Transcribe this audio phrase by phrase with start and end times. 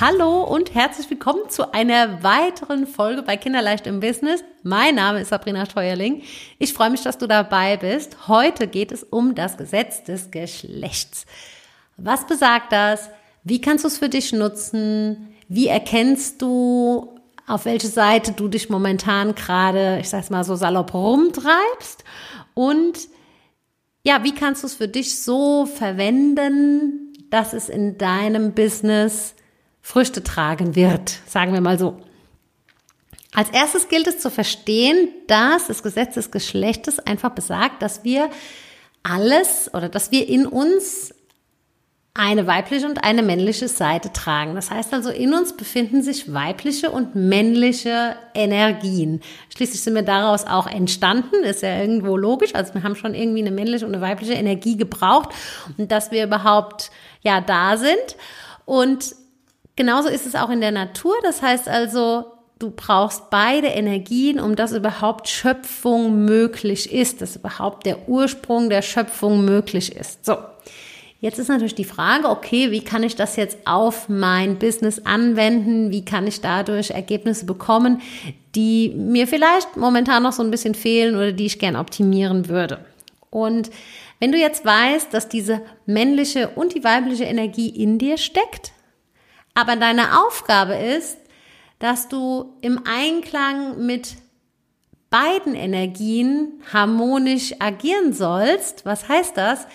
[0.00, 4.44] Hallo und herzlich willkommen zu einer weiteren Folge bei Kinderleicht im Business.
[4.62, 6.22] Mein Name ist Sabrina Steuerling.
[6.60, 8.28] Ich freue mich, dass du dabei bist.
[8.28, 11.26] Heute geht es um das Gesetz des Geschlechts.
[11.96, 13.10] Was besagt das?
[13.42, 15.34] Wie kannst du es für dich nutzen?
[15.48, 17.18] Wie erkennst du,
[17.48, 22.04] auf welche Seite du dich momentan gerade, ich sag's mal so salopp rumtreibst?
[22.54, 23.08] Und
[24.04, 29.34] ja, wie kannst du es für dich so verwenden, dass es in deinem Business
[29.88, 31.98] Früchte tragen wird, sagen wir mal so.
[33.32, 38.28] Als erstes gilt es zu verstehen, dass das Gesetz des Geschlechtes einfach besagt, dass wir
[39.02, 41.14] alles oder dass wir in uns
[42.12, 44.56] eine weibliche und eine männliche Seite tragen.
[44.56, 49.22] Das heißt also, in uns befinden sich weibliche und männliche Energien.
[49.56, 52.54] Schließlich sind wir daraus auch entstanden, ist ja irgendwo logisch.
[52.54, 55.30] Also wir haben schon irgendwie eine männliche und eine weibliche Energie gebraucht
[55.78, 56.90] und dass wir überhaupt
[57.22, 58.16] ja da sind.
[58.66, 59.14] Und
[59.78, 61.14] Genauso ist es auch in der Natur.
[61.22, 62.24] Das heißt also,
[62.58, 68.82] du brauchst beide Energien, um dass überhaupt Schöpfung möglich ist, dass überhaupt der Ursprung der
[68.82, 70.26] Schöpfung möglich ist.
[70.26, 70.36] So.
[71.20, 75.92] Jetzt ist natürlich die Frage, okay, wie kann ich das jetzt auf mein Business anwenden?
[75.92, 78.02] Wie kann ich dadurch Ergebnisse bekommen,
[78.56, 82.84] die mir vielleicht momentan noch so ein bisschen fehlen oder die ich gern optimieren würde?
[83.30, 83.70] Und
[84.18, 88.72] wenn du jetzt weißt, dass diese männliche und die weibliche Energie in dir steckt,
[89.58, 91.18] aber deine Aufgabe ist,
[91.80, 94.14] dass du im Einklang mit
[95.10, 98.86] beiden Energien harmonisch agieren sollst.
[98.86, 99.66] Was heißt das?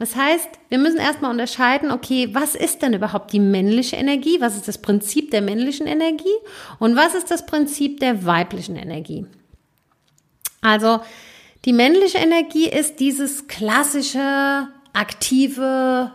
[0.00, 4.40] Das heißt, wir müssen erstmal unterscheiden, okay, was ist denn überhaupt die männliche Energie?
[4.40, 6.26] Was ist das Prinzip der männlichen Energie?
[6.80, 9.26] Und was ist das Prinzip der weiblichen Energie?
[10.60, 10.98] Also,
[11.66, 16.10] die männliche Energie ist dieses klassische, aktive,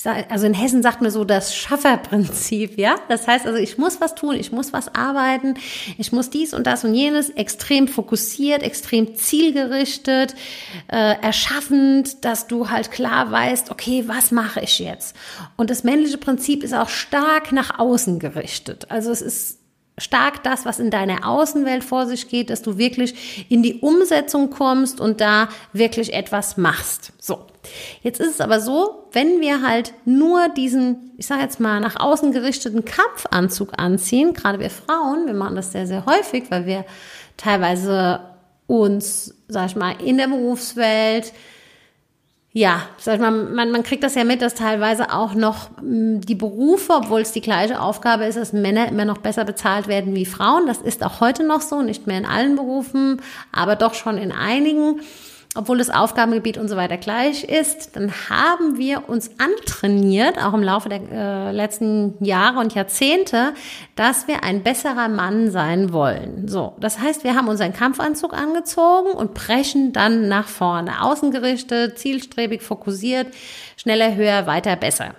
[0.00, 2.94] sag, also in Hessen sagt man so das Schafferprinzip, ja.
[3.08, 5.54] Das heißt also, ich muss was tun, ich muss was arbeiten,
[5.98, 10.34] ich muss dies und das und jenes extrem fokussiert, extrem zielgerichtet,
[10.88, 15.14] äh, erschaffend, dass du halt klar weißt, okay, was mache ich jetzt?
[15.56, 18.90] Und das männliche Prinzip ist auch stark nach außen gerichtet.
[18.90, 19.61] Also es ist
[19.98, 24.50] stark das, was in deiner Außenwelt vor sich geht, dass du wirklich in die Umsetzung
[24.50, 27.12] kommst und da wirklich etwas machst.
[27.18, 27.46] So.
[28.02, 32.00] Jetzt ist es aber so, wenn wir halt nur diesen, ich sage jetzt mal, nach
[32.00, 36.84] außen gerichteten Kampfanzug anziehen, gerade wir Frauen, wir machen das sehr, sehr häufig, weil wir
[37.36, 38.20] teilweise
[38.66, 41.32] uns, sag ich mal, in der Berufswelt
[42.54, 46.92] ja, mal, man, man kriegt das ja mit, dass teilweise auch noch hm, die Berufe,
[46.92, 50.66] obwohl es die gleiche Aufgabe ist, dass Männer immer noch besser bezahlt werden wie Frauen.
[50.66, 54.32] Das ist auch heute noch so, nicht mehr in allen Berufen, aber doch schon in
[54.32, 55.00] einigen
[55.54, 60.62] obwohl das Aufgabengebiet und so weiter gleich ist, dann haben wir uns antrainiert, auch im
[60.62, 63.52] Laufe der äh, letzten Jahre und Jahrzehnte,
[63.94, 66.48] dass wir ein besserer Mann sein wollen.
[66.48, 72.62] So, das heißt, wir haben unseren Kampfanzug angezogen und brechen dann nach vorne, außengerichtet, zielstrebig,
[72.62, 73.26] fokussiert,
[73.76, 75.14] schneller, höher, weiter, besser.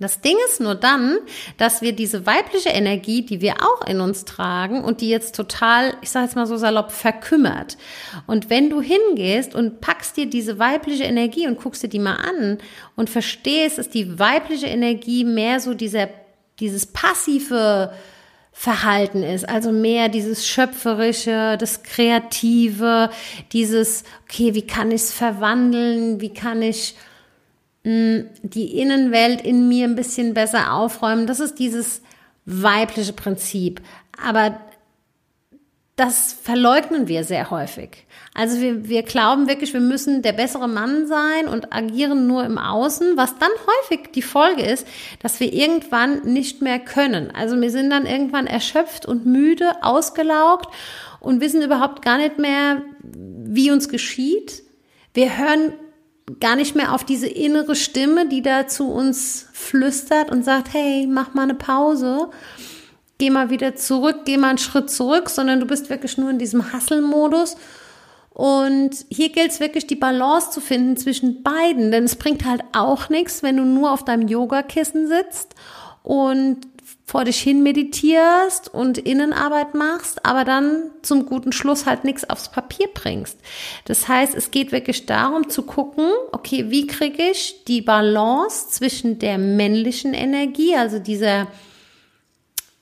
[0.00, 1.18] Das Ding ist nur dann,
[1.56, 5.94] dass wir diese weibliche Energie, die wir auch in uns tragen und die jetzt total,
[6.02, 7.76] ich sage jetzt mal so salopp, verkümmert.
[8.28, 12.14] Und wenn du hingehst und packst dir diese weibliche Energie und guckst dir die mal
[12.14, 12.58] an
[12.94, 16.08] und verstehst, dass die weibliche Energie mehr so dieser,
[16.60, 17.92] dieses passive
[18.52, 23.10] Verhalten ist, also mehr dieses schöpferische, das kreative,
[23.52, 26.94] dieses okay, wie kann ich es verwandeln, wie kann ich
[27.84, 31.26] die Innenwelt in mir ein bisschen besser aufräumen.
[31.26, 32.02] Das ist dieses
[32.44, 33.80] weibliche Prinzip.
[34.22, 34.58] Aber
[35.98, 38.06] das verleugnen wir sehr häufig.
[38.32, 42.56] Also wir, wir glauben wirklich, wir müssen der bessere Mann sein und agieren nur im
[42.56, 44.86] Außen, was dann häufig die Folge ist,
[45.20, 47.32] dass wir irgendwann nicht mehr können.
[47.32, 50.72] Also wir sind dann irgendwann erschöpft und müde, ausgelaugt
[51.18, 54.62] und wissen überhaupt gar nicht mehr, wie uns geschieht.
[55.14, 55.72] Wir hören
[56.40, 61.06] gar nicht mehr auf diese innere Stimme, die da zu uns flüstert und sagt, hey,
[61.06, 62.28] mach mal eine Pause,
[63.18, 66.38] geh mal wieder zurück, geh mal einen Schritt zurück, sondern du bist wirklich nur in
[66.38, 67.56] diesem Hustle-Modus.
[68.30, 72.62] Und hier gilt es wirklich, die Balance zu finden zwischen beiden, denn es bringt halt
[72.72, 75.56] auch nichts, wenn du nur auf deinem Yogakissen sitzt
[76.04, 76.58] und
[77.08, 82.50] vor dich hin meditierst und Innenarbeit machst, aber dann zum guten Schluss halt nichts aufs
[82.50, 83.38] Papier bringst.
[83.86, 89.18] Das heißt, es geht wirklich darum zu gucken, okay, wie kriege ich die Balance zwischen
[89.18, 91.46] der männlichen Energie, also dieser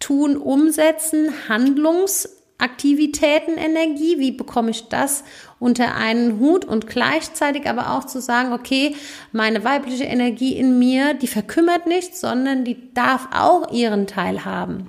[0.00, 5.24] Tun, Umsetzen, Handlungs Aktivitäten Energie, wie bekomme ich das
[5.58, 8.94] unter einen Hut und gleichzeitig aber auch zu sagen, okay,
[9.32, 14.86] meine weibliche Energie in mir, die verkümmert nicht, sondern die darf auch ihren Teil haben.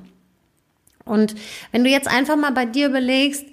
[1.06, 1.35] Und
[1.71, 3.45] wenn du jetzt einfach mal bei dir überlegst,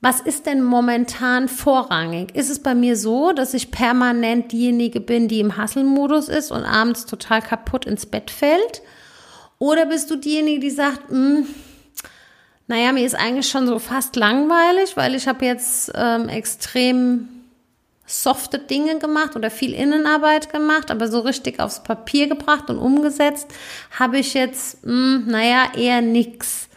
[0.00, 2.34] was ist denn momentan vorrangig?
[2.34, 6.64] Ist es bei mir so, dass ich permanent diejenige bin, die im Hasselmodus ist und
[6.64, 8.82] abends total kaputt ins Bett fällt?
[9.58, 11.46] Oder bist du diejenige, die sagt, mh, hm,
[12.68, 17.28] naja, mir ist eigentlich schon so fast langweilig, weil ich habe jetzt ähm, extrem
[18.06, 23.48] softe Dinge gemacht oder viel Innenarbeit gemacht, aber so richtig aufs Papier gebracht und umgesetzt
[23.98, 26.68] habe ich jetzt, mh, hm, naja, eher nix.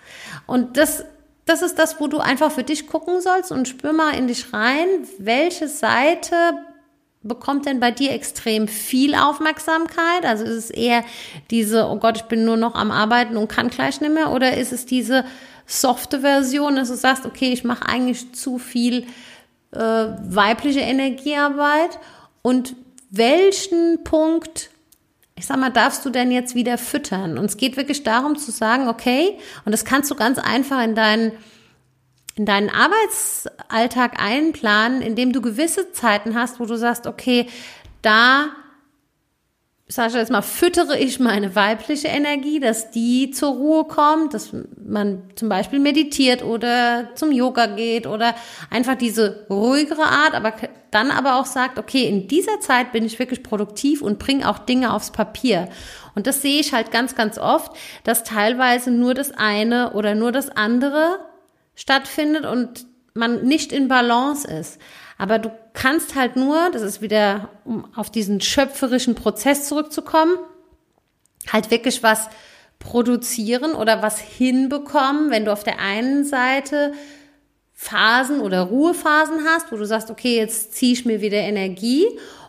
[0.48, 1.06] Und das,
[1.46, 4.52] das ist das, wo du einfach für dich gucken sollst und spür mal in dich
[4.54, 4.88] rein,
[5.20, 6.36] welche Seite
[7.22, 10.26] bekommt denn bei dir extrem viel Aufmerksamkeit?
[10.26, 11.04] Also ist es eher
[11.52, 14.32] diese, oh Gott, ich bin nur noch am Arbeiten und kann gleich nicht mehr?
[14.32, 15.26] Oder ist es diese
[15.70, 19.06] softe Version, dass du sagst, okay, ich mache eigentlich zu viel
[19.72, 22.00] äh, weibliche Energiearbeit?
[22.42, 22.76] Und
[23.12, 24.72] welchen Punkt,
[25.36, 27.38] ich sag mal, darfst du denn jetzt wieder füttern?
[27.38, 30.96] Und es geht wirklich darum zu sagen, okay, und das kannst du ganz einfach in
[30.96, 31.32] deinen
[32.36, 37.48] in deinen Arbeitsalltag einplanen, indem du gewisse Zeiten hast, wo du sagst, okay,
[38.02, 38.46] da
[39.90, 44.52] ich jetzt mal, füttere ich meine weibliche Energie, dass die zur Ruhe kommt, dass
[44.86, 48.36] man zum Beispiel meditiert oder zum Yoga geht oder
[48.70, 50.54] einfach diese ruhigere Art, aber
[50.92, 54.60] dann aber auch sagt, okay, in dieser Zeit bin ich wirklich produktiv und bringe auch
[54.60, 55.70] Dinge aufs Papier.
[56.16, 57.72] Und das sehe ich halt ganz, ganz oft,
[58.04, 61.20] dass teilweise nur das eine oder nur das andere
[61.76, 62.86] stattfindet und
[63.20, 64.80] man nicht in Balance ist.
[65.18, 70.34] Aber du kannst halt nur, das ist wieder, um auf diesen schöpferischen Prozess zurückzukommen,
[71.52, 72.30] halt wirklich was
[72.80, 76.94] produzieren oder was hinbekommen, wenn du auf der einen Seite
[77.74, 82.06] Phasen oder Ruhephasen hast, wo du sagst, okay, jetzt ziehe ich mir wieder Energie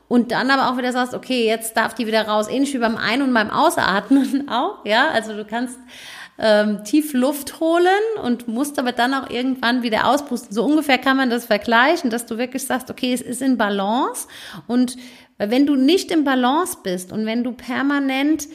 [0.08, 2.96] und dann aber auch wieder sagst, okay, jetzt darf die wieder raus, ähnlich wie beim
[2.96, 5.78] Ein- und beim Ausatmen auch, ja, also du kannst
[6.40, 7.84] ähm, tief Luft holen
[8.22, 10.52] und musst aber dann auch irgendwann wieder auspusten.
[10.52, 14.26] So ungefähr kann man das vergleichen, dass du wirklich sagst, okay, es ist in Balance
[14.66, 14.96] und
[15.38, 18.48] wenn du nicht im Balance bist und wenn du permanent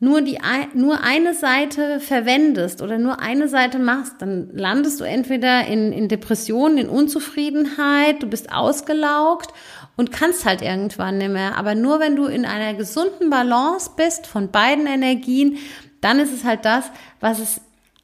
[0.00, 0.38] nur die
[0.74, 6.08] nur eine Seite verwendest oder nur eine Seite machst, dann landest du entweder in, in
[6.08, 9.52] Depressionen, in Unzufriedenheit, du bist ausgelaugt
[9.96, 11.56] und kannst halt irgendwann nicht mehr.
[11.56, 15.58] Aber nur wenn du in einer gesunden Balance bist von beiden Energien,
[16.04, 16.90] dann ist es halt das,
[17.20, 17.60] was es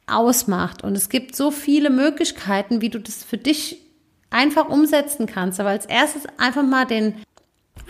[0.07, 0.83] ausmacht.
[0.83, 3.79] Und es gibt so viele Möglichkeiten, wie du das für dich
[4.31, 5.59] einfach umsetzen kannst.
[5.59, 7.15] Aber als erstes einfach mal den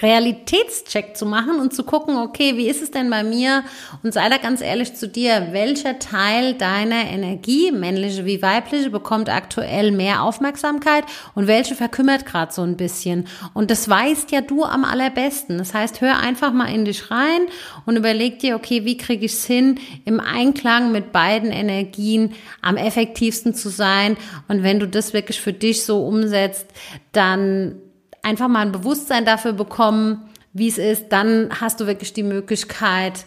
[0.02, 3.64] Realitätscheck zu machen und zu gucken, okay, wie ist es denn bei mir?
[4.04, 9.30] Und sei da ganz ehrlich zu dir, welcher Teil deiner Energie, männliche wie weibliche, bekommt
[9.30, 11.04] aktuell mehr Aufmerksamkeit
[11.36, 13.28] und welche verkümmert gerade so ein bisschen?
[13.54, 15.58] Und das weißt ja du am allerbesten.
[15.58, 17.42] Das heißt, hör einfach mal in dich rein
[17.86, 22.78] und überleg dir, okay, wie kriege ich es hin, im Einklang mit beiden Energien am
[22.78, 24.18] effektivsten zu sein?
[24.48, 26.68] Und wenn du das wirklich für dich so umsetzt,
[27.12, 27.76] dann
[28.24, 33.26] einfach mal ein Bewusstsein dafür bekommen, wie es ist, dann hast du wirklich die Möglichkeit,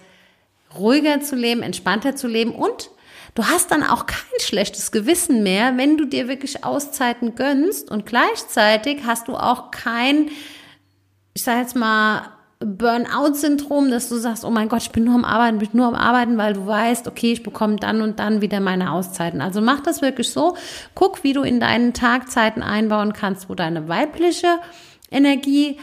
[0.78, 2.54] ruhiger zu leben, entspannter zu leben.
[2.54, 2.90] Und
[3.34, 7.90] du hast dann auch kein schlechtes Gewissen mehr, wenn du dir wirklich Auszeiten gönnst.
[7.90, 10.30] Und gleichzeitig hast du auch kein,
[11.32, 12.33] ich sage jetzt mal,
[12.64, 15.94] Burnout-Syndrom, dass du sagst, oh mein Gott, ich bin nur am Arbeiten, bin nur am
[15.94, 19.40] Arbeiten, weil du weißt, okay, ich bekomme dann und dann wieder meine Auszeiten.
[19.40, 20.56] Also mach das wirklich so.
[20.94, 24.58] Guck, wie du in deinen Tagzeiten einbauen kannst, wo deine weibliche
[25.10, 25.78] Energie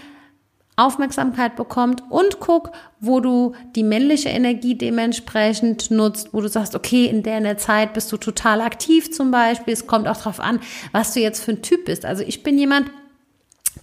[0.77, 7.05] Aufmerksamkeit bekommt und guck, wo du die männliche Energie dementsprechend nutzt, wo du sagst, okay,
[7.05, 9.73] in der, in der Zeit bist du total aktiv zum Beispiel.
[9.73, 10.59] Es kommt auch darauf an,
[10.91, 12.05] was du jetzt für ein Typ bist.
[12.05, 12.89] Also ich bin jemand,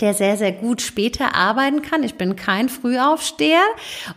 [0.01, 2.03] der sehr, sehr gut später arbeiten kann.
[2.03, 3.63] Ich bin kein Frühaufsteher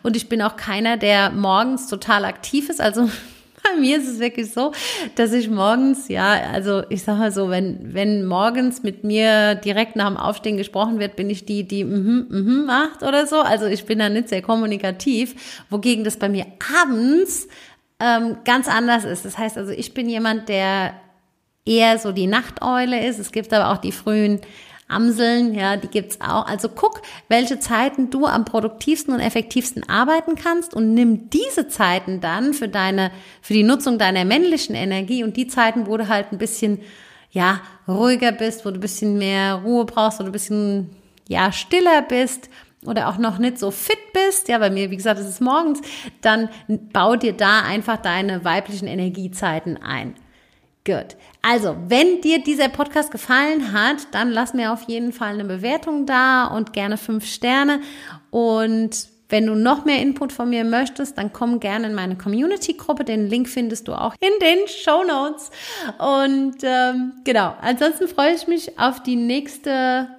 [0.04, 2.80] und ich bin auch keiner, der morgens total aktiv ist.
[2.80, 3.10] Also
[3.64, 4.72] bei mir ist es wirklich so,
[5.16, 9.96] dass ich morgens, ja, also ich sag mal so, wenn, wenn morgens mit mir direkt
[9.96, 13.42] nach dem Aufstehen gesprochen wird, bin ich die, die mhm, mhm macht oder so.
[13.42, 16.46] Also ich bin da nicht sehr kommunikativ, wogegen das bei mir
[16.82, 17.48] abends
[18.00, 19.26] ähm, ganz anders ist.
[19.26, 20.94] Das heißt also, ich bin jemand, der
[21.66, 23.20] eher so die Nachteule ist.
[23.20, 24.42] Es gibt aber auch die frühen
[24.92, 26.46] Amseln, ja, die gibt's auch.
[26.46, 32.22] Also guck, welche Zeiten du am produktivsten und effektivsten arbeiten kannst und nimm diese Zeiten
[32.22, 36.32] dann für deine, für die Nutzung deiner männlichen Energie und die Zeiten, wo du halt
[36.32, 36.80] ein bisschen,
[37.32, 40.90] ja, ruhiger bist, wo du ein bisschen mehr Ruhe brauchst, wo du ein bisschen,
[41.28, 42.50] ja, stiller bist
[42.86, 45.82] oder auch noch nicht so fit bist, ja, bei mir, wie gesagt, es ist morgens,
[46.22, 50.16] dann bau dir da einfach deine weiblichen Energiezeiten ein.
[50.86, 51.16] Gut.
[51.42, 56.06] Also, wenn dir dieser Podcast gefallen hat, dann lass mir auf jeden Fall eine Bewertung
[56.06, 57.82] da und gerne fünf Sterne.
[58.30, 63.06] Und wenn du noch mehr Input von mir möchtest, dann komm gerne in meine Community-Gruppe.
[63.06, 65.50] Den Link findest du auch in den Show Notes.
[65.98, 70.10] Und ähm, genau, ansonsten freue ich mich auf die nächste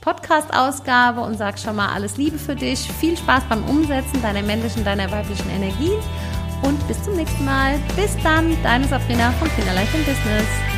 [0.00, 2.78] Podcast-Ausgabe und sag schon mal alles Liebe für dich.
[3.00, 5.98] Viel Spaß beim Umsetzen deiner männlichen, deiner weiblichen Energien
[6.62, 7.78] und bis zum nächsten Mal.
[7.94, 10.75] Bis dann, deine Sabrina vom Kinderleicht im Business.